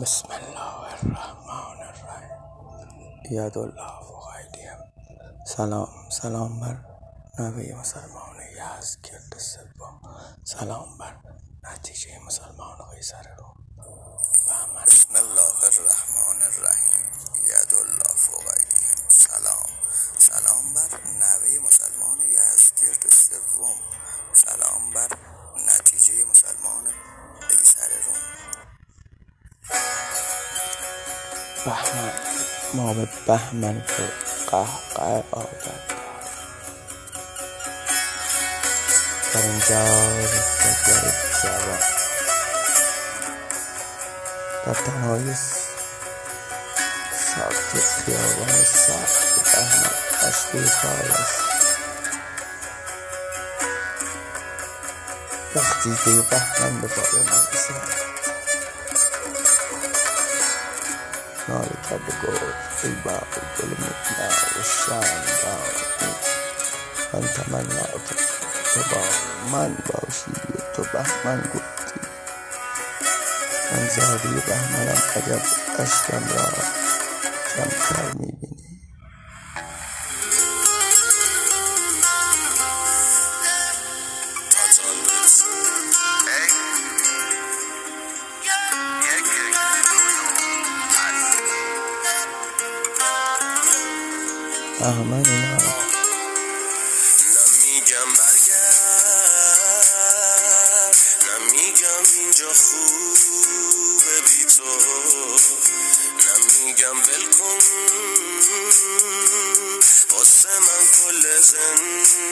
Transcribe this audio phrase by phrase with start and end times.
[0.00, 2.40] بسم الله الرحمن الرحیم.
[3.30, 4.80] ید الله ایدیهم
[5.46, 6.76] سلام سلام بر
[7.38, 10.00] نوه مسلمان یزدگرد سوم
[10.44, 11.16] سلام بر
[11.64, 13.56] نتیجه مسلمان قیصر روم
[14.46, 17.04] بهمن بسم الله الرحمن الرحیم.
[17.44, 18.46] ید الله فوق
[19.08, 19.70] سلام.
[20.18, 23.76] سلام بر نوه مسلمان یزدگرد سوم
[24.34, 25.31] سلام بر
[31.64, 32.12] بهمن.
[32.94, 34.04] به بهمن پر
[34.50, 36.02] قهقه داریم
[39.34, 39.84] در اینجا
[40.22, 41.12] رفتگر
[41.42, 41.78] جوان.
[44.66, 45.34] در تنهای
[47.34, 49.92] ساکت خیابان سخت بهمن.
[50.82, 51.42] کار است
[55.56, 58.11] وقتی که بهمن به می‌رسد
[61.48, 63.26] ناله کرده گفت ای باغ
[63.58, 65.72] گل مبلغ و شاندار
[67.12, 68.08] من تمنات
[68.74, 69.02] تو با
[69.52, 72.00] من باشی و تو بهمن گفتی
[73.72, 75.42] من زاری بهمنم عجب
[75.78, 76.48] اشکم را
[77.56, 78.51] کمتر می‌بینی
[94.80, 95.58] بهمن اینا.
[97.34, 98.56] نمیگم برگرد
[101.28, 104.70] نمیگم اینجا خوبه بی تو.
[106.26, 107.58] نمیگم ول کن
[110.12, 112.31] واسه من کل زندگی